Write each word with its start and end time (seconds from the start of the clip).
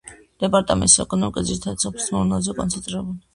დეპარტამენტის 0.43 0.95
ეკონომიკა 1.03 1.43
ძირითადად 1.51 1.85
სოფლის 1.85 2.09
მეურნეობაზეა 2.17 2.59
კონცენტრირებული. 2.63 3.25